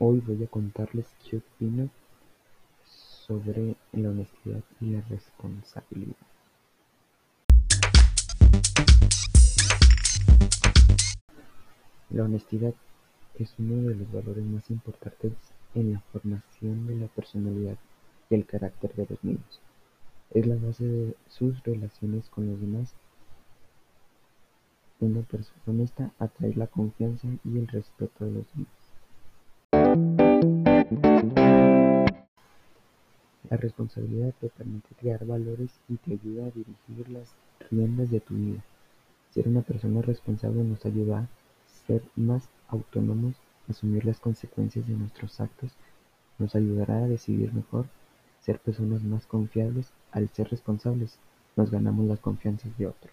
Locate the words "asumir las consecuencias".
43.70-44.88